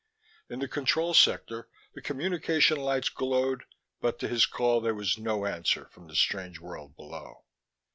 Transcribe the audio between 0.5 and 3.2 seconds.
the control sector the communicator lights